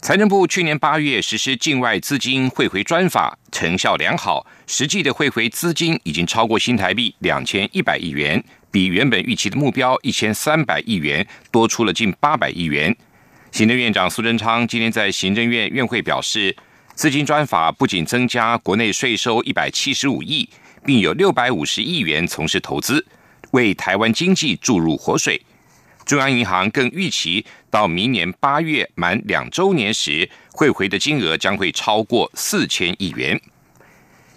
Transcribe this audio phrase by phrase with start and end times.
[0.00, 12.96] 财政部去年八月实施境外资金汇回专法，成效良好，实际的汇回资金已经超过新台币两千一百亿元，比原本预期的目标一千三百亿元多出了近八百亿元。
[13.50, 16.56] 行政院长苏贞昌今天在行政院院会表示，
[16.94, 20.48] 资金专法不仅增加国内税收一百七十五亿，
[20.86, 23.04] 并有六百五十亿元从事投资，
[23.50, 25.42] 为台湾经济注入活水。
[26.08, 33.38] 中央银行更预期，到明年八月满两周年时，汇回的金额将会超过四千亿元。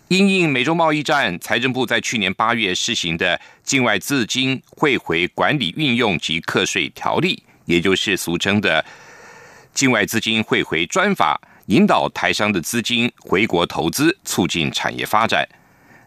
[0.09, 8.84] 因应美洲贸易战，财政部在去年八月施行的境外资金汇回管理运用及课税条例，也就是俗称的
[9.74, 15.48] 境外资金汇回专法，引导台商的资金回国投资，促进产业发展。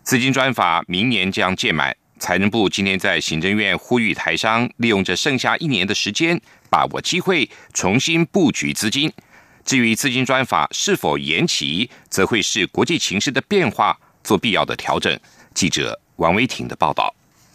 [0.02, 1.96] 资金专法明年将届满。
[2.18, 9.12] 财政部今天在行政院呼吁台商利用这剩下一年的时间，把握机会重新布局资金。
[9.64, 15.18] 至于资金专法是否延期，则会视国际情势的变化做必要的调整。
[15.54, 17.14] 记者王维婷的报道。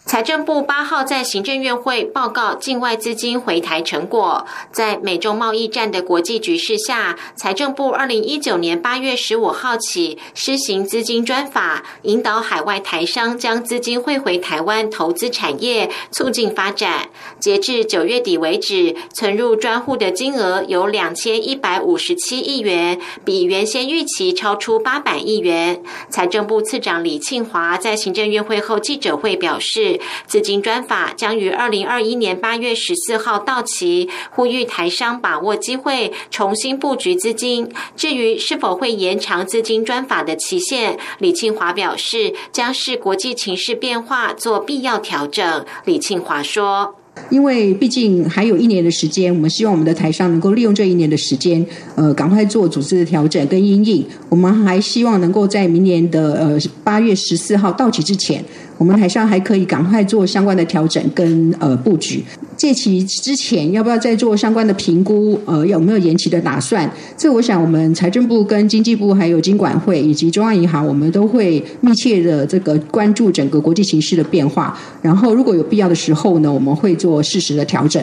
[0.10, 4.48] 财政部八号在行政院会报告境外资金回台成果。
[4.72, 17.10] 在美中贸易战的国际局势下，财政部二零一九年八月十五号起施行资金专法，引导海外台商将资金汇回台湾投资产业，促进发展。
[17.40, 25.84] 截至九月底为止，存入专户的金额有两千一百五十七亿元，比原先预期超出八百亿元。
[26.10, 29.99] 财政部次长李庆华在行政院会后记者会表示。
[30.28, 37.70] 资金专法将于二零二一年八月十四号到期，呼吁台商把握机会重新布局资金。
[37.96, 45.66] 至于是否会延长资金专法的期限，李庆华表示将视国际情势变化做必要调整。
[45.86, 46.96] 李庆华说。
[47.30, 54.08] 因为毕竟还有一年的时间，我们希望我们的台商能够利用这一年的时间，呃，赶快做组织的调整跟应应。
[54.30, 58.42] 我们还希望能够在明年的呃八月十四号到期之前，
[58.80, 62.24] 我们台上还可以赶快做相关的调整跟呃布局。
[62.56, 65.38] 借期之前要不要再做相关的评估？
[65.46, 66.90] 呃，有没有延期的打算？
[67.18, 74.80] 这我想我们财政部跟经济部还有经管会以及中央银行，我们都会密切的这个关注整个国际形势的变化。
[75.02, 78.02] 然后如果有必要的时候呢，我们会做适时的调整。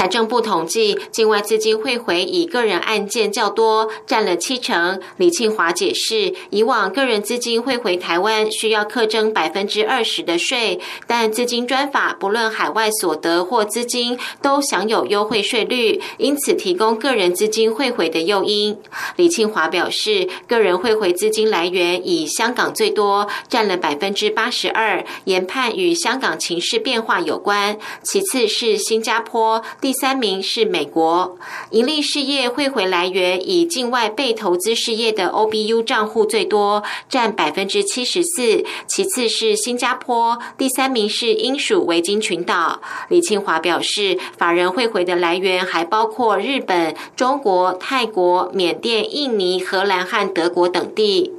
[0.00, 4.98] 财政部统计，境外资金汇回以个人案件较多，占了七成。
[5.18, 18.78] 李庆华解释，以往个人资金汇回台湾需要课征百分之二十的税，但资金专法不论海外所得或资金都享有优惠税率，因此提供个人资金汇回的诱因。
[19.16, 27.76] 李庆华表示，个人汇回资金来源以香港最多，占了百分之八十二，研判与香港情势变化有关。
[28.02, 29.62] 其次是新加坡。
[29.90, 31.36] 第三名是美国
[31.70, 38.64] 盈利事业汇回来源以境外被投资事业的 OBU 账户最多，占百分之七十四。
[38.86, 42.80] 其次是新加坡，第三名是英属维京群岛。
[43.08, 51.32] 李庆华表示，法人汇回的来源还包括日本、中国、泰国、缅甸、印尼、荷兰和德国等地。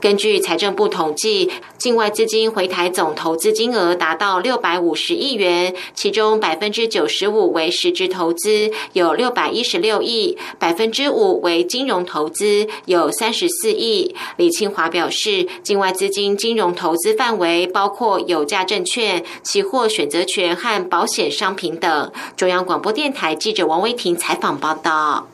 [0.00, 14.14] 根据财政部统计，境外资金回台总投资金额达到六百五十亿元，其中百分之九十五为实质投资，有六百一十六亿；百分之五为金融投资，有三十四亿。
[14.36, 22.12] 李清华表示，境外资金金融投资范围包括有价证券、期货选择权和保险商品等。
[22.36, 25.28] 中央广播电台记者王威婷采访报道。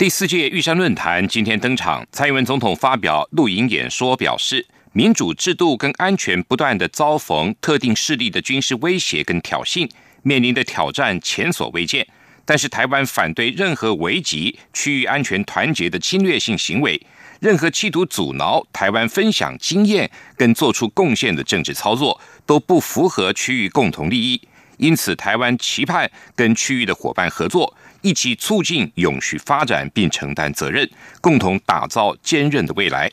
[0.00, 9.86] 第四届玉山论坛今天登场，蔡英文总统发表录影演说，表示民主制度跟安全不断的遭逢特定势力的军事威胁跟挑衅，
[10.22, 12.08] 面临的挑战前所未见。
[12.46, 16.98] 但是台湾反对任何危及区域安全团结的侵略性行为，
[17.40, 24.40] 任何企图阻挠台湾分享经验跟做出贡献的政治操作，都不符合区域共同利益。
[24.78, 27.76] 因此，台湾期盼跟区域的伙伴合作。
[28.02, 30.88] 一起促进永续发展，并承担责任，
[31.20, 33.10] 共同打造坚韧的未来。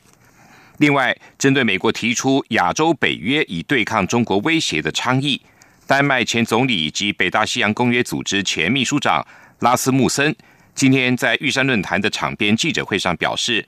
[0.78, 5.40] 另外，针对美国提出亚洲北约以对抗中国威胁的倡议，
[5.86, 9.26] 丹麦前总理以及北大西洋公约组织前秘书长
[9.58, 10.34] 拉斯穆森
[10.74, 13.66] 今天在玉山论坛的场边记者会上表示，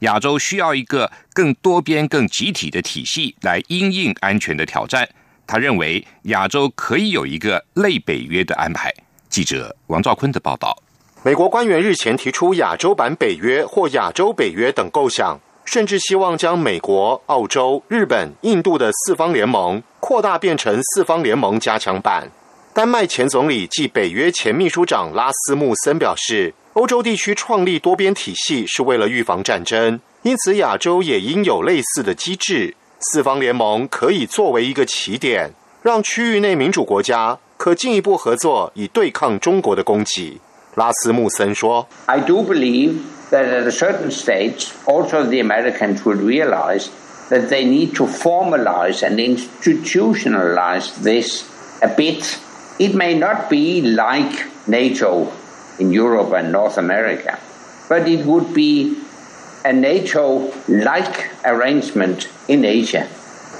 [0.00, 5.08] 亚洲需要一个更多边、更集体的体系来应应安全的挑战。
[5.46, 8.92] 他认为亚洲可以有一个类北约的安排。
[9.30, 10.76] 记者王兆坤的报道。
[11.22, 22.28] 美国官员日前提出亚洲版北约或亚洲北约等构想，甚至希望将美国、澳洲、日本、印度的四方联盟扩大变成四方联盟加强版。
[22.72, 32.74] 丹麦前总理暨北约前秘书长拉斯穆森表示，欧洲地区创立多边体系是为了预防战争，因此亚洲也应有类似的机制。
[33.00, 35.50] 四方联盟可以作为一个起点，
[35.82, 40.39] 让区域内民主国家可进一步合作，以对抗中国的攻击。
[40.75, 42.99] 拉斯穆森说：“I do believe
[43.31, 46.87] that at a certain stage, also the Americans will realize
[47.29, 51.43] that they need to formalize and institutionalize this
[51.81, 52.37] a bit.
[52.77, 55.27] It may not be like NATO
[55.79, 57.39] in Europe and North America,
[57.87, 58.97] but it would be
[59.63, 63.07] a NATO-like arrangement in Asia.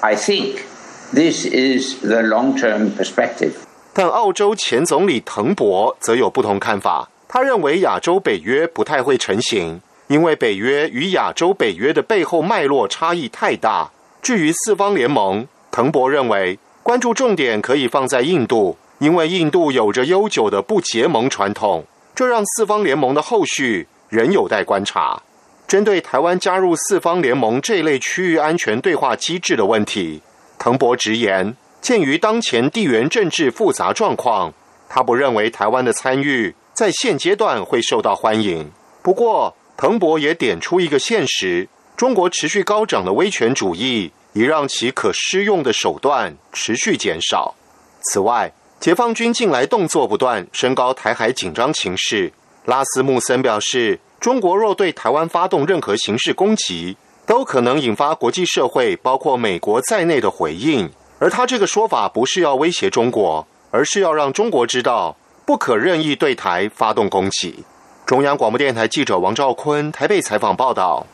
[0.04, 0.66] I think
[1.14, 7.09] this is the long-term perspective.” 但澳洲前总理滕博则有不同看法。
[7.29, 13.91] 他认为亚洲北约不太会成型，因为北约与亚洲北约的背后脉络差异太大。
[14.21, 21.85] 至于四方联盟，滕博认为关注重点可以放在印度，因为印度有着悠久的不结盟传统，
[22.15, 25.23] 这让四方联盟的后续仍有待观察。
[25.69, 30.21] 针对台湾加入四方联盟这类区域安全对话机制的问题，
[30.59, 31.55] 滕博直言。
[31.81, 34.53] 鉴于当前地缘政治复杂状况，
[34.89, 38.71] 他不认为台湾的参与在现阶段会受到欢迎。
[39.03, 47.55] 不过，彭博也点出一个现实：中国持续高涨的威权主义，已让其可施用的手段持续减少。
[48.03, 52.33] 此外，解放军近来动作不断，升高台海紧张情势。
[52.67, 56.97] 拉斯穆森表示，中国若对台湾发动任何形式攻击，
[57.27, 60.91] 都可能引发国际社会，包括美国在内的回应。
[61.21, 65.15] 而他这个说法不是要威胁中国，而是要让中国知道
[65.45, 67.63] 不可任意对台发动攻击。
[68.07, 71.07] 中央广播电台记者王兆坤台北采访报道：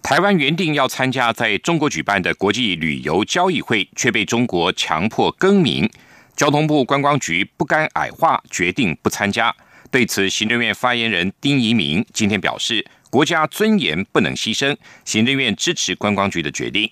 [0.00, 5.90] 台湾原定要参加在中国举办的国际旅游交易会，却被中国强迫更名。
[6.36, 9.52] 交通部观光局不甘矮化，决定不参加。
[9.90, 16.88] 对此，行政院发言人丁仪明今天表示：“国家尊严不能牺牲，行政院支持观光局的决定。”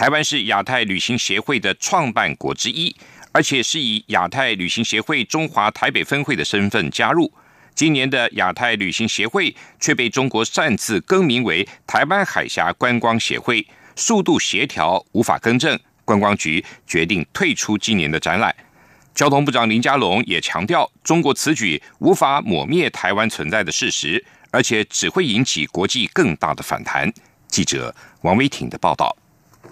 [0.00, 2.96] 台湾是亚太旅行协会的创办国之一，
[3.32, 7.30] 而且是以亚太旅行协会中华台北分会的身份加入。
[7.74, 18.56] 今年的亚太旅行协会却被中国擅自更名为台湾海峡观光协会，速度协调无法更正，观光局决定退出今年的展览。
[19.14, 27.12] 交通部长林佳龙也强调，中国此举无法抹灭台湾存在的事实，而且只会引起国际更大的反弹。
[27.48, 29.14] 记者王威挺的报道。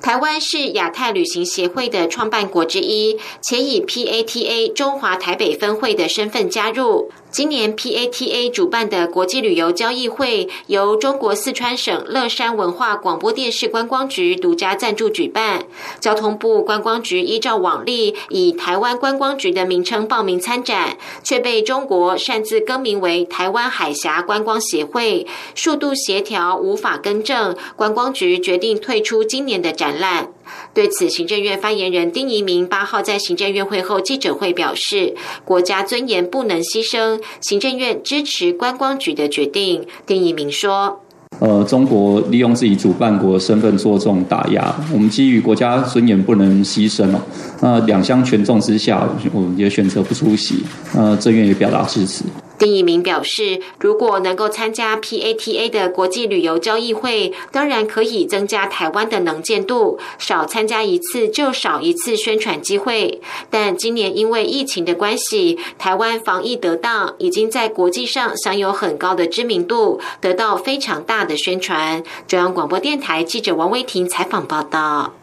[0.01, 7.11] 台湾是亚太旅行协会的创办国之一，且以 PATA 中华台北分会的身份加入。
[7.31, 15.67] 今年 PATA 主办的国际旅游交易会，由中国四川省乐山文化广播电视观光局独家赞助举办。
[16.01, 30.33] 交通部观光局依照往例，以台湾观光局的名称报名参展，却被中国擅自更名为台湾海峡观光协会，数度协调无法更正，观光局决定退出今年的展览。
[30.75, 35.15] 对此，行政院发言人丁仪明八号在行政院会后记者会表示，
[35.45, 39.87] 国家尊严不能牺牲，行政院支持观光局的决定。
[40.07, 41.01] 丁仪明说
[41.41, 47.21] ：“呃，中国利用自己主办国身份做这种打压，我们基于国家尊严不能牺牲哦。
[47.61, 50.65] 那两相权重之下，我们也选择不出席。
[50.95, 52.25] 呃，政院也表达支持。”
[52.59, 63.21] 丁一鸣表示，如果能够参加 PATA 的国际旅游交易会，当然可以增加台湾的能见度，少参加一次就少一次宣传机会。
[63.49, 72.03] 但今年因为疫情的关系，台湾防疫得当，已经在国际上享有很高的知名度，得到非常大的宣传。
[72.27, 75.15] 中央广播电台记者王威婷采访报道。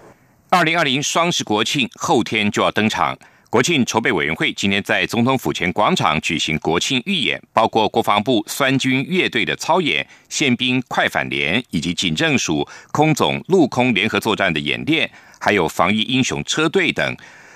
[0.49, 3.17] 二零二零双十国庆后天就要登场。
[3.55, 15.09] 国庆筹备委员会今天在总统府前广场举行国庆预演，包括国防部三军乐队的操演、宪兵快反连以及警政署空总陆空联合作战的演练，
[15.39, 17.15] 还有防疫英雄车队等，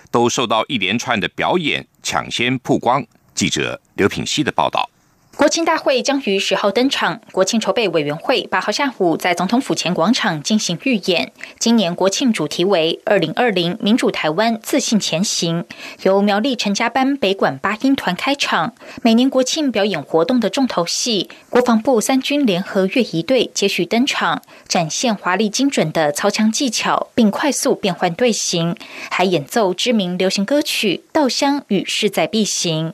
[0.09, 3.05] 都受到一连串的表演抢先曝光。
[3.35, 4.89] 记者刘品希的报道。
[5.39, 7.21] 国庆大会将于十号登场。
[7.31, 11.31] 国庆筹备委员会八号下午在总统府前广场进行预演。
[11.57, 15.63] 今年国庆主题为“二零二零民主台湾自信前行”，
[16.03, 18.73] 由苗栗陈家班北管八音团开场。
[19.01, 28.75] 每年国庆表演活动的重头戏，国防部三军联合乐仪队接续登场，展现华丽精准的操枪技巧，并快速变换队形，
[29.09, 32.93] 还演奏知名流行歌曲《稻香》与《势在必行》。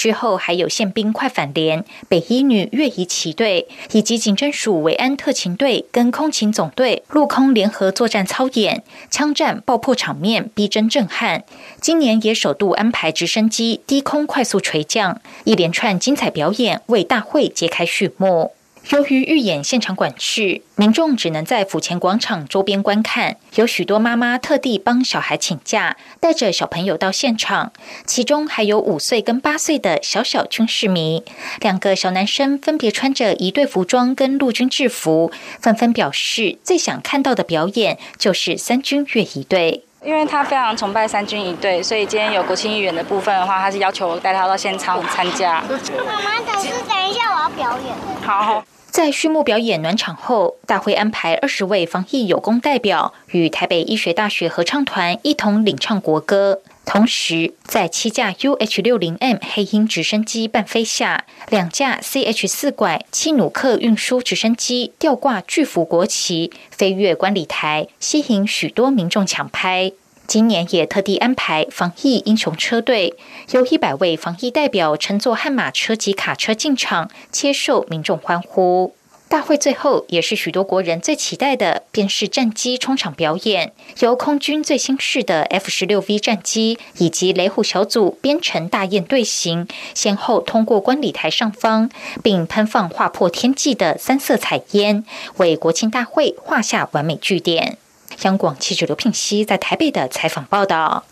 [0.00, 11.44] 之后还有宪兵快反连、北一女越仪骑队以及警侦署维安特勤队跟空勤总队陆空联合作战操演，枪战爆破场面逼真震撼。
[11.82, 18.52] 今年也首度安排直升机低空快速垂降，一连串精彩表演为大会揭开序幕。
[18.88, 23.36] 由于预演现场管制，民众只能在府前广场周边观看。
[23.54, 27.72] 有许多妈妈特地帮小孩请假，带着小朋友到现场，
[28.04, 31.22] 其中还有五岁跟八岁的小小军事迷。
[31.60, 39.84] 两个小男生分别穿着一队服装跟陆军制服，纷纷表示最想看到的表演就是三军乐仪队。
[40.02, 45.62] 因为他非常崇拜三军一队，所以今天有国庆议员的部分的话，他是要求我带他到现场参加。
[46.06, 47.94] 妈妈，等是等一下我要表演。
[48.26, 48.62] 好。
[48.90, 56.60] 在序幕表演暖场后，大会安排二十位防疫有功代表与台北医学大学合唱团一同领唱国歌。
[56.84, 69.92] 同时，在七架 UH 六零 M 黑鹰直升机伴飞下，两架 CH 四拐七努克运输直升机吊挂巨幅国旗飞越观礼台，吸引许多民众抢拍。
[70.30, 73.16] 今年也特地安排防疫英雄车队，
[73.50, 78.94] 由一百位防疫代表乘坐悍马车及卡车进场，接受民众欢呼。
[79.28, 91.90] 大会最后也是许多国人最期待的，便是战机冲场表演，由空军最新式的 F 十六 V 战机以及雷虎小组编成大雁队形，先后通过观礼台上方，
[92.22, 95.04] 并喷放划破天际的三色彩烟，
[95.38, 97.78] 为国庆大会画下完美句点。
[98.22, 101.04] 央广记者刘聘熙在台北的采访报道：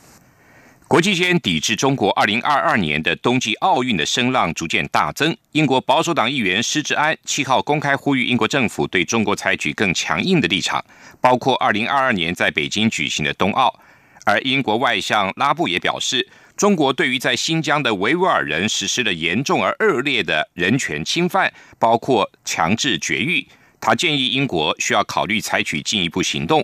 [0.87, 5.35] 国际间抵制中国二零二二年的冬季奥运的声浪逐渐大增。
[5.53, 10.85] 英国保守党议员施志安七号公开呼吁英国政府对中国采取更强硬的立场，
[11.21, 13.81] 包括二零二二年在北京举行的冬奥。
[14.25, 23.49] 而英国外相拉布也表示，中国对于在新疆的维吾尔人实施了严重而恶劣的人权侵犯，包括强制绝育。
[23.81, 26.62] 他建议英国需要考虑采取进一步行动。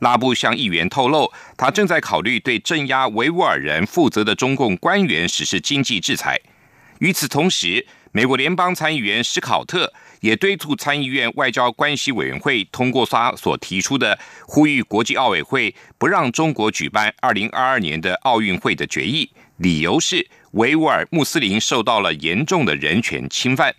[0.00, 6.38] 拉布向议员透露，他正在考虑对镇压维吾尔人负责的中共官员实施经济制裁。
[6.98, 9.90] 与此同时，美国联邦参议员史考特
[10.20, 23.74] 也敦促参议院外交关系委员会通过他所提出的呼吁国际奥委会不让中国举办二零二二年的奥运会的决议，理由是维吾尔穆斯林受到了严重的人权侵犯。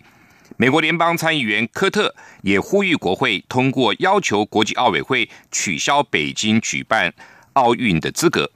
[0.62, 7.12] 美国联邦参议员科特也呼吁国会通过要求国际奥委会取消北京举办
[7.54, 8.48] 奥运的资格。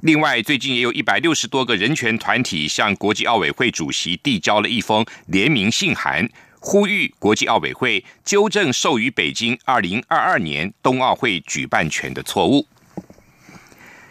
[0.00, 6.28] 另外，最近也有一百六十多个人权团体向国际奥委会主席递交了一封联名信函，
[6.60, 12.66] 呼吁国际奥委会纠正授予北京二零二二年冬奥会举办权的错误。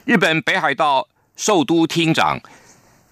[0.04, 2.40] 日本北海道首都厅长。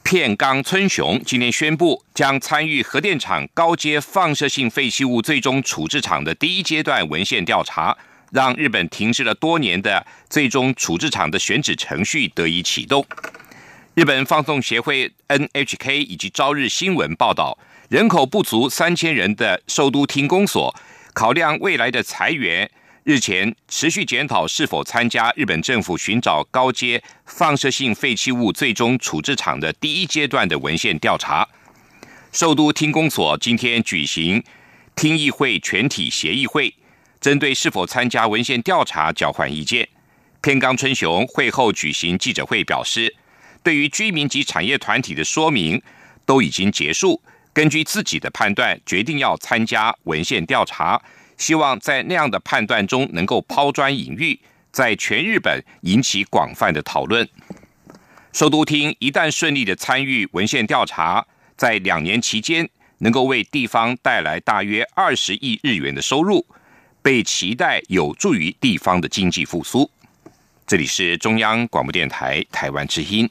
[0.04, 7.98] 片冈村雄今天宣布，将参与核电厂高阶放射性废弃物最终处置厂的第一阶段文献调查，
[8.32, 13.06] 让日本停滞了多年的最终处置厂的选址程序得以启动。
[13.96, 17.58] 日本放送协会 NHK 以及朝日新闻报道，
[17.90, 20.76] 人口不足三千人的首都厅公所，
[21.14, 22.70] 考量未来的裁员。
[23.04, 31.46] 日前持续检讨是否参加日本政府寻找高阶放射性废弃物最终处置厂的第一阶段的文献调查。
[32.32, 34.42] 首都听公所今天举行
[34.96, 36.74] 听议会全体协议会，
[37.20, 39.90] 针对是否参加文献调查交换意见。
[40.42, 43.14] 片冈春雄会后举行记者会表示，
[43.62, 45.82] 对于居民及产业团体的说明
[46.26, 51.02] 都已经结束，根据自己的判断决定要参加文献调查。
[51.38, 54.40] 希望在那样的判断中能够抛砖引玉，
[54.72, 57.28] 在全日本引起广泛的讨论。
[58.32, 61.26] 首都厅一旦顺利的参与文献调查，
[61.56, 62.68] 在两年期间
[63.00, 66.46] 能够为地方带来大约二十亿日元的收入，
[67.02, 69.90] 被期待有助于地方的经济复苏。
[70.66, 73.30] 这里是中央广播电台台湾之音。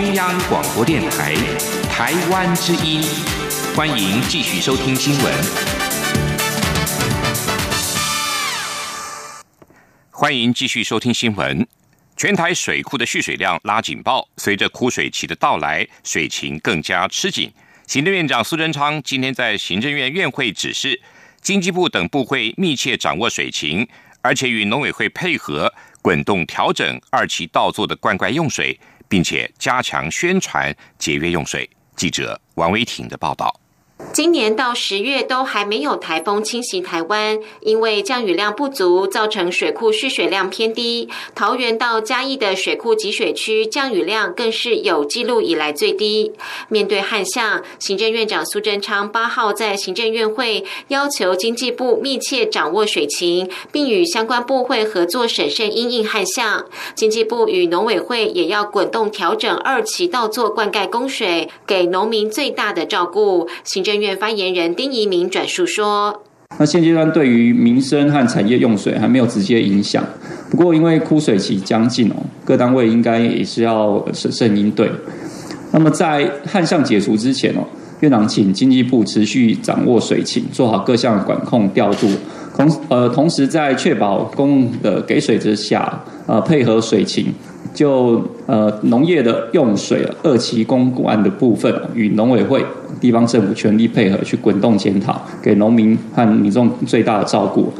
[0.00, 1.34] 中央广播电台
[1.90, 3.02] 台湾之音，
[3.76, 5.34] 欢迎继续收听新闻。
[10.10, 11.68] 欢迎继续收听新闻。
[12.16, 17.52] 全台水库的蓄水量拉警报，随着枯水期的到来，水情更加吃紧。
[17.86, 20.98] 行政院长苏贞昌今天在行政院院会指示，
[21.42, 23.86] 经济部等部会密切掌握水情，
[24.22, 28.80] 而且与农委会配合，滚动调整二期稻作的灌溉用水，
[29.10, 31.68] 并且加强宣传节约用水。
[31.96, 33.59] 记者王维挺的报道。
[34.12, 41.08] 今年到十月都还没有台风侵袭台湾，因为降雨量不足，造成水库蓄水量偏低。
[41.34, 46.32] 桃园到嘉义的水库集水区降雨量更是有记录以来最低。
[46.68, 56.66] 面对旱象，行政院长苏贞昌八号在行政院会要求经济部密切掌握水情，并与相关部会合作审慎因应旱象。
[56.96, 63.48] 经济部与农委会也要滚动调整二期稻作灌溉供水，给农民最大的照顾。
[63.62, 66.22] 行政院发言人丁仪明转述说
[66.58, 70.04] ：“那现阶段对于民生和产业用水还没有直接影响，
[70.50, 74.90] 不过因为枯水期将近哦，各单位应该也是要审慎应对。
[75.72, 77.64] 那么在旱象解除之前哦，
[78.00, 82.08] 院长请经济部持续掌握水情，做好各项管控调度，
[82.56, 87.32] 同呃同时在确保公共的给水之下，呃配合水情。”
[87.74, 92.64] 就呃农业的用水二期公管的部分，与农委会、
[93.00, 97.72] 地方政府全力配合，去滚动检讨，给农民和民众最大的照顾。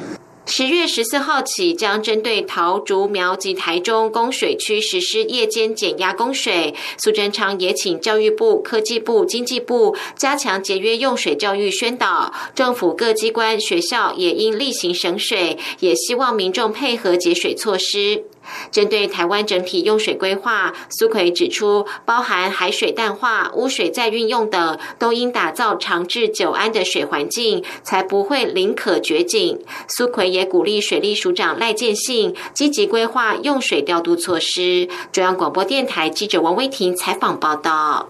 [0.46, 6.74] 十月十四号起，将针对桃竹苗及台中供水区实施夜间减压供水。
[6.98, 18.24] 苏贞昌也请教育部、科技部、经济部加强节约用水教育宣导，政府各机关、学校也应例行省水，也希望民众配合节水措施。
[18.70, 29.58] 针对台湾整体用水规划，苏奎指出，包含海水淡化、污水再运用等，都应打造长治久安的水环境，才不会临可绝井。
[29.88, 34.88] 苏奎也鼓励水利署长赖建信积极规划用水调度措施。
[35.12, 38.08] 中央广播电台记者王威婷采访报道。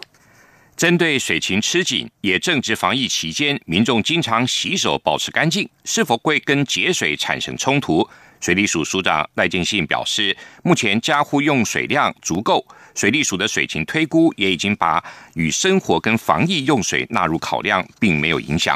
[0.76, 8.08] 针对水情吃紧，也正值防疫期间，民众经常洗手保持干净，是否会跟节水产生冲突？
[8.40, 15.02] 水利署署长赖建信表示，目前家户用水量足够，水利署的水情推估也已经把
[15.34, 18.74] 与生活跟防疫用水纳入考量，并没有影响。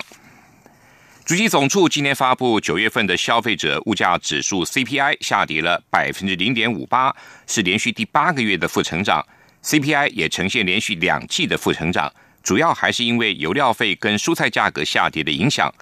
[1.24, 9.26] 主机总处今天发布九月份的消费者物价指数 CPI 下跌了百分之零点五八，是连续第八个月的负成长
[9.62, 15.72] ，CPI 也呈现连续两季的负成长，主要还是因为油料费跟蔬菜价格下跌的影响。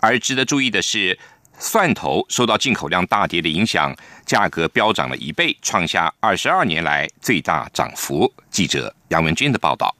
[0.00, 1.16] 而值得注意的是。
[1.60, 3.94] 蒜头受到进口量大跌的影响，
[4.24, 8.32] 价格飙涨了一倍，创下二十二年来最大涨幅。
[8.50, 9.94] 记者杨文军的报道。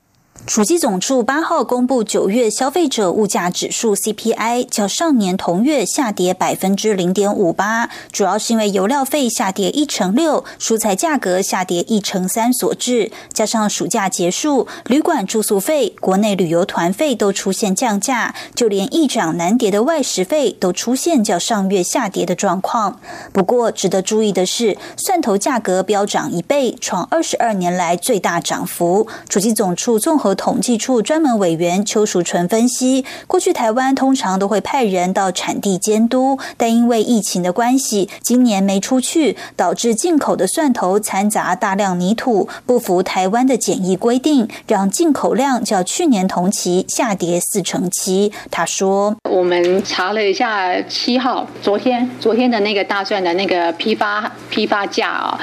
[0.46, 13.12] 统计总处八号公布九月消费者物价指数 CPI，较上年同月下跌百分之零点五八，主要是因为油料费下跌一成六，蔬菜价格下跌一成三所致。
[13.32, 22.98] 加上暑假结束，旅馆住宿费、国内旅游团费都出现降价，就连一涨难跌的外食费都出现较上月下跌的状况。
[23.32, 29.06] 不过，值得注意的是，蒜头价格飙涨一倍，创二十二年来最大涨幅。
[29.28, 30.29] 统计总处综合。
[30.34, 48.32] 统计处专门委员邱淑纯分析，过去台湾通常都会派人到产地监督，但因为疫情的关系，今年没出去，导致进口的蒜头掺杂大量泥土，不符台湾的检疫规定，让进口量较去年同期下跌四成七。
[48.50, 55.40] 他说：“我们查了一下七号，昨天昨天的那个大蒜的那个批发批发价啊，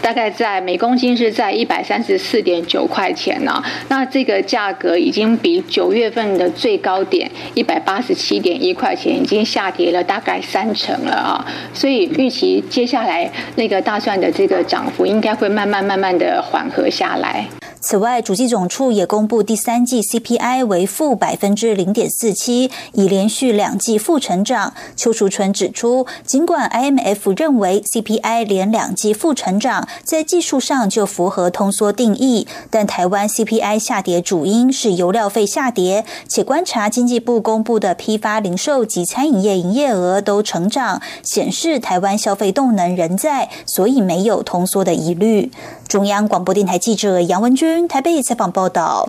[0.00, 3.62] 大概在每公斤是在一百三十四点九块钱呢。
[3.88, 17.46] 那这价格已经比九月份的最高点一百八十七点一块钱已经下跌了大概三成了啊，所以预期接下来那个大蒜的这个涨幅应该会慢慢慢慢的缓和下来。
[17.80, 24.74] 此外，主计总处也公布第三季 CPI 为负百分之零点四七，已连续两季负成长。
[24.96, 45.50] 邱淑纯指出，尽管 IMF 认为 CPI 连两季负成长，在技术上就符合通缩定义，但台湾 CPI 下跌主因是油料费下跌，且观察经济部公布的批发、零售及餐饮业营业额都成长，显示台湾消费动能仍在，所以没有通缩的疑虑。
[45.86, 47.86] 中央广播电台记者杨文君。
[47.86, 49.08] 台北采访报道，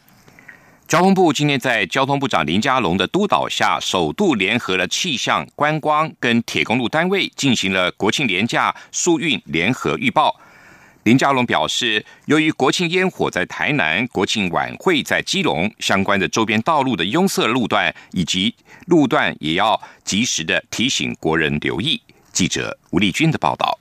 [0.88, 10.36] 交通部今天在交通部长林佳龙的督导下，首度联合了气象、观光跟铁公路单位，进行了国庆廉价疏运联合预报。
[11.04, 18.54] 林佳龙表示，由于国庆烟火在台南，国庆晚会在基隆，相关的周边道路的拥塞路段以及
[18.88, 22.00] 路段也要及时的提醒国人留意。
[22.34, 23.79] 记者吴丽君的报道。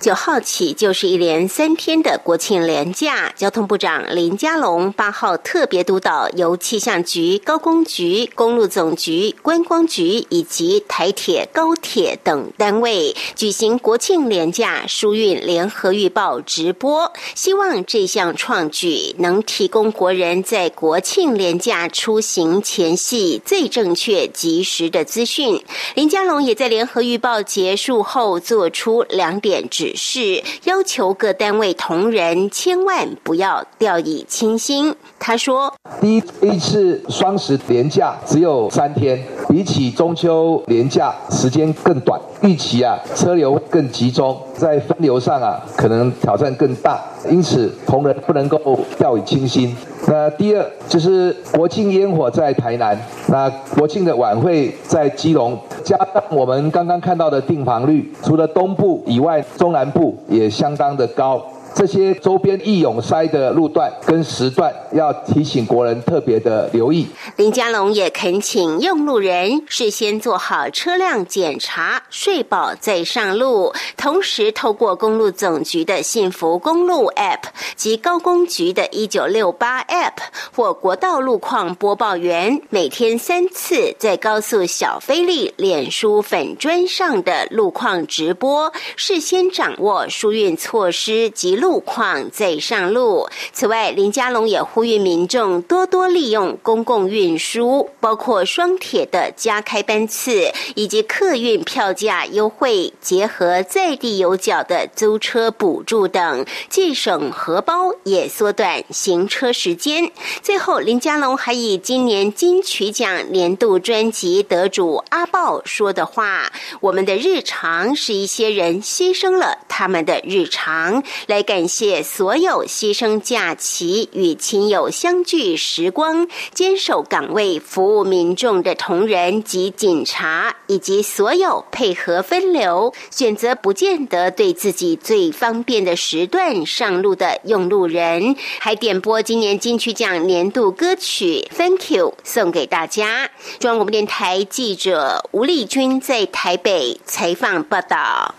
[0.00, 25.62] 九号起就是一连三天的国庆连假，交通部长林佳龙八号特别督导由气象局、高工局、公路总局、观光局以及台铁、高铁等单位举行国庆连假疏运联合预报直播，希望这项创举能提供国人在国庆连假出行前夕最正确及时的资讯。
[25.94, 29.65] 林佳龙也在联合预报结束后做出两点。
[29.68, 34.94] 指示要求各单位同仁千万不要掉以轻心。
[35.18, 49.74] 他说：“第一一次双十连假只有三天，比起中秋连假时间更短，预期啊车流更集中，在分流上啊可能挑战更大，因此同仁不能够掉以轻心。
[50.06, 52.96] 那第二就是国庆烟火在台南，
[53.28, 61.40] 那国庆的晚会在基隆，加上我们刚刚看到的订房率，除了东部以外。”中南部也相当的高。
[61.76, 67.06] 这些周边易涌塞的路段跟时段，要提醒国人特别的留意。
[67.36, 73.74] 林佳龙也恳请用路人事先做好车辆检查，睡饱再上路。
[73.94, 77.42] 同时，透过公路总局的幸福公路 App
[77.74, 80.14] 及高工局的一九六八 App
[80.54, 91.65] 或国道路况播报员，每天三次在高速小飞利脸书粉砖上的路况直播，事先掌握疏运措施及路。
[91.66, 93.28] 路况再上路。
[93.52, 110.12] 此外，林佳龙也呼吁民众多多利用公共运输，包括双铁的加开班次以及客运票价优惠，结合在地有缴的租车补助等，既省荷包也缩短行车时间。
[110.40, 138.36] 最后，林佳龙还以今年金曲奖年度专辑得主阿豹说的话：“我们的日常是一些人牺牲了他们的日常来改。”感谢所有牺牲假期与亲友相聚时光、坚守岗位服务民众的同仁及警察，以及所有配合分流、选择不见得对自己最方便的时段上路的用路人。
[138.58, 143.30] 还点播今年金曲奖年度歌曲《Thank You》送给大家。
[143.58, 148.34] 中央广播电台记者吴丽君在台北采访报道。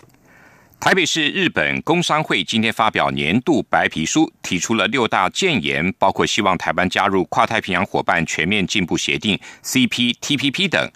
[0.80, 10.90] 台北市日本工商会今天发表年度白皮书，提出了六大建言，包括希望台湾加入跨太平洋伙伴全面进步协定 （CPTPP） 等。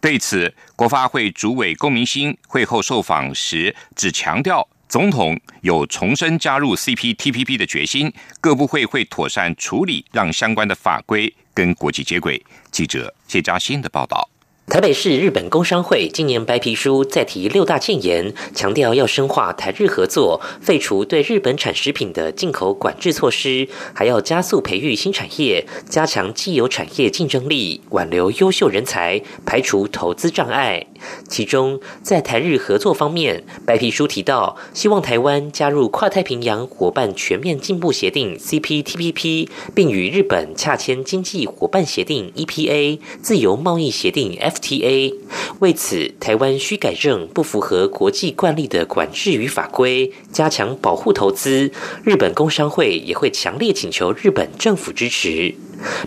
[0.00, 12.42] 对此，国发会主委龚明鑫会后受访时只强调，总统有重申加入 CPTPP 的决心，各部会会妥善处理，让相关的法规跟国际接轨。
[12.70, 14.28] 记者谢嘉欣的报道。
[14.70, 30.86] 台北市日本工商会今年白皮书再提六大建言，强调要深化台日合作，废除对日本产食品的进口管制措施，还要加速培育新产业，加强既有产业竞争力，挽留优秀人才，排除投资障碍。
[31.28, 44.59] 其中，在台日合作方面，白皮书提到，希望台湾加入跨太平洋伙伴全面进步协定 （CPTPP），并与日本洽签经济伙伴协定 （EPA）、自由贸易协定 （F）。
[44.60, 45.14] T.A.
[45.60, 51.70] 为此，台湾需改正不符合国际惯例的管制与法规，加强保护投资。
[52.04, 55.54] 日本工商会也会强烈请求日本政府支持。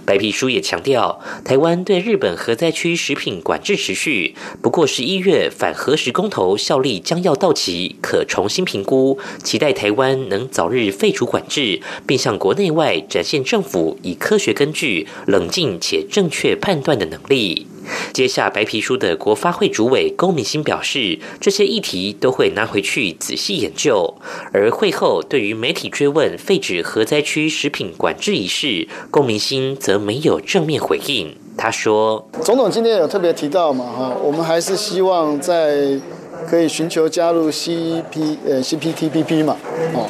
[0.06, 9.18] 白皮书也强调，台湾对日本核灾区食品管制持续，不过十一月反核实公投效力将要到期，可重新评估。
[9.44, 17.66] 期待台湾能早日废除管制，并向国内外展现政府以科学根据、冷静且正确判断的能力。
[18.14, 24.14] 接下白皮书的国发会主委龚明鑫表示，这些议题都会拿回去仔细研究。
[24.52, 31.36] 而会后对于媒体追问废止核灾区食品管制一事，龚明鑫则没有正面回应。
[31.58, 36.00] 他说：“总统今天有特别提到嘛，哈，我们还是希望在
[36.48, 39.58] 可以寻求加入 CP 呃 CPTPP 嘛，
[39.94, 40.10] 哦，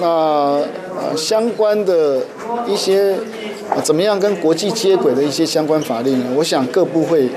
[0.00, 0.06] 那
[1.00, 2.22] 呃相关的
[2.66, 3.16] 一些。”
[3.82, 6.22] 怎么样跟国际接轨的一些相关法令？
[6.36, 7.28] 我想各部会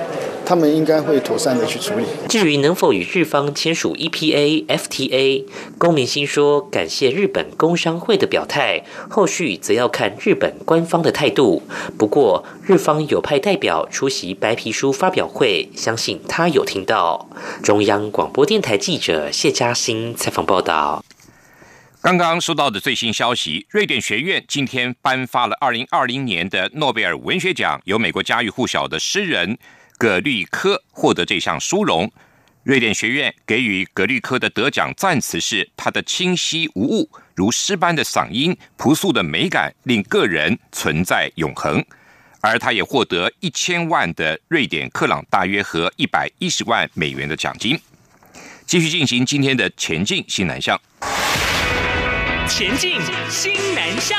[0.46, 2.06] 他们应该会妥善的去处理。
[2.28, 5.46] 至于能否与日方签署 EPA、FTA，
[5.78, 11.64] 龚明鑫说感谢日本工商会的表态，后续则要看日本官方的态度。
[11.98, 17.28] 不过日方有派代表出席白皮书发表会，相信他有听到。
[17.64, 21.04] 中央广播电台记者谢嘉欣采访报道。
[22.04, 29.58] 刚刚收到的最新消息，瑞典学院今天颁发了二零二零年的诺贝尔文学奖，由美国家喻户晓的诗人
[29.98, 32.12] 葛律科获得这项殊荣。
[32.64, 41.82] 瑞典学院给予葛律科的得奖赞词是：他的清晰无误，如诗般的嗓音，朴素的美感，令个人存在永恒。
[42.42, 47.80] 而他也获得一千万的瑞典克朗，大约和一百一十万美元的奖金。
[48.66, 50.78] 继续进行今天的前进新南向。
[52.56, 54.16] 前进，新南向。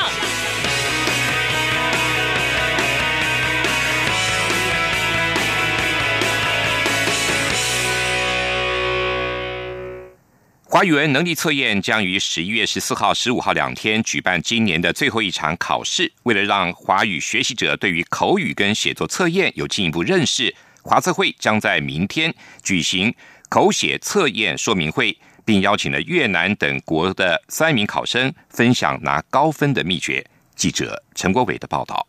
[10.65, 16.11] 华语文能力测验将于十一月十四号、十五号两天举办今年的最后一场考试。
[16.23, 23.15] 为了让华语学习者对于口语跟写作测验有进一步认识，华测会将在明天举行
[23.47, 25.17] 口写测验说明会。
[25.45, 30.25] 并邀请了越南等国的三名考生分享拿高分的秘诀。
[30.55, 32.05] 记者陈国伟的报道。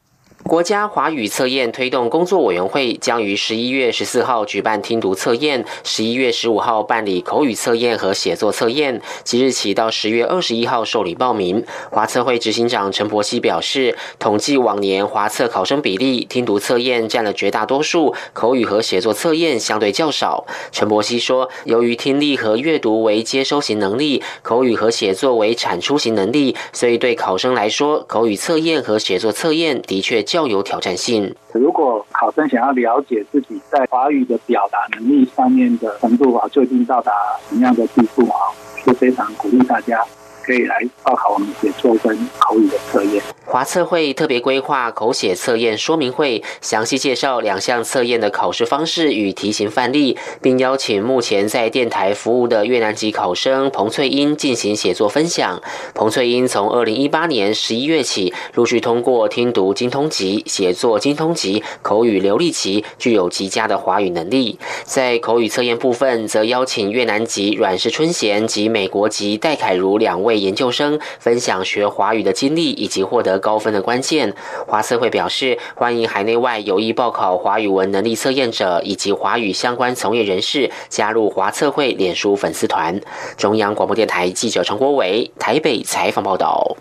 [0.46, 11.64] 国家华语测验推动工作委员会将于十一月十四号举办听读测验，十一月十五号办理口语测验和写作测验，即日起到十月二十一号受理报名。
[11.90, 20.46] 华测会执行长陈伯希表示，统计往年华测考生比例，听读测验占了绝大多数，口语和写作测验相对较少。
[20.70, 30.24] 陈伯希说，由于听力和阅读为接收型能力，口语和写作为产出型能力，所以对考生来说，口语测验和写作测验的确。
[30.36, 31.34] 较有挑战性。
[31.52, 37.12] 如果考生想要了解自己在华语的表达能力上面的程度啊，究竟到达
[37.48, 38.52] 什么样的地步啊，
[38.84, 40.04] 是非常鼓励大家。
[40.46, 43.20] 可以来报考我们写作跟口语的测验。
[43.44, 55.60] 华测会特别规划口写测验说明会，详细介绍两项测验的考试方式与题型范例，并邀请目前在电台服务的越南籍考生彭翠英进行写作分享。
[55.94, 64.58] 彭翠英从二零一八年十一月起，陆续通过听读精通级、写作精通级、口语流利级，具有极佳的华语能力。
[64.84, 70.35] 在口语测验部分，则邀请越南籍阮氏春贤及美国籍戴凯如两位。
[70.36, 74.34] 研究生分享学华语的经历以及获得高分的关键。
[74.66, 83.00] 华测会表示，欢迎海内外有意报考华语文能力测验者以及华语相关从业人士加入华测会脸书粉丝团。
[83.36, 86.76] 中央广播电台记者陈国伟台北采访报道。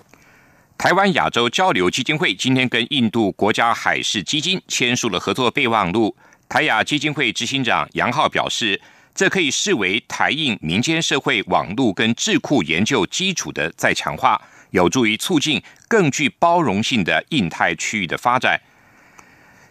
[0.78, 6.16] 台湾亚洲交流基金会今天跟印度国家海事基金签署了合作备忘录。
[6.50, 8.82] 台亚基金会执行长杨浩表示。
[9.16, 14.40] 这可以视为台印民间社会网络跟智库研究基础的再强化，
[14.72, 18.60] 有助于促进更具包容性的印太区域的发展。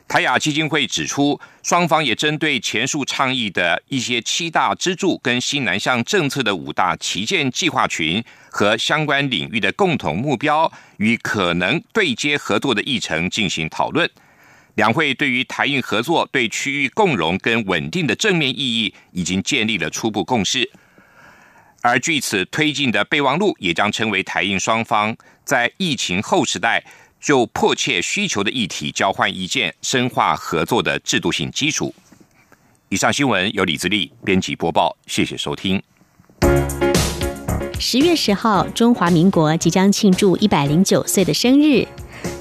[0.08, 14.08] 台亚基金会指出，双方也针对前述倡议的一些七大支柱跟新南向政策的五大旗舰计划群和相关领域的共同目标与可能对接合作的议程进行讨论。
[14.74, 20.68] 两会对于台印合作对区域共荣跟稳定的正面意义，已经建立了初步共识。
[21.80, 26.82] 而据此推进的备忘录，也将成为台印双方在疫情后时代
[27.20, 31.94] 就迫切需求的议题交换意见、深化合作的制度性基础。
[32.88, 35.82] 以上新闻由李自力编辑播报，谢谢收听。
[37.78, 41.86] 十月十号，中华民国即将庆祝一百零九岁的生日。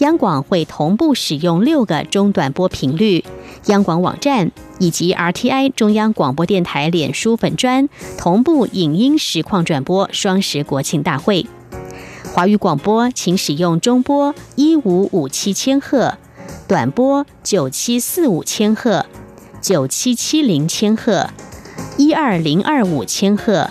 [0.00, 3.24] 央广会同步使用六个中短波频率，
[3.66, 4.50] 央广网站。
[4.80, 11.44] 以及 RTI 中央广播电台脸书粉专同步影音实况转播双十国庆大会。
[12.32, 16.16] 华语广播请使用中波一五五七千赫，
[16.66, 19.04] 短波九七四五千赫、
[19.60, 21.28] 九七七零千赫、
[21.98, 23.70] 一二零二五千赫、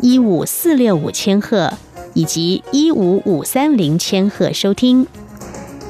[0.00, 1.74] 一五四六五千赫
[2.14, 5.06] 以及一五五三零千赫收听。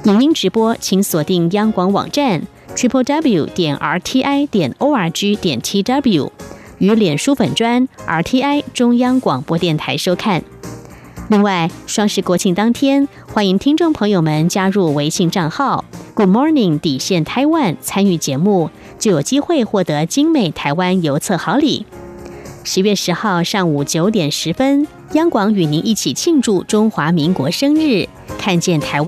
[0.09, 2.41] 影音直播请锁定央广网站。
[2.75, 6.33] triple w 点 r t i 点 o r g 点 t w
[6.79, 10.43] 与脸书粉专 r t i 中央广播电台收看。
[11.29, 21.85] 另外，双十国庆当天，欢迎听众朋友们加入微信账号 Good Morning 底线台湾参与节目，就有机会获得精美台湾邮册好礼。
[22.65, 28.97] 十月十号上午九点十分，央广与您一起庆祝中华民国生日，看见台湾。